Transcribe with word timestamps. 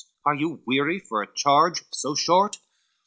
are 0.25 0.33
you 0.33 0.63
weary 0.65 0.97
for 0.97 1.21
a 1.21 1.31
charge 1.31 1.83
so 1.93 2.15
short?" 2.15 2.57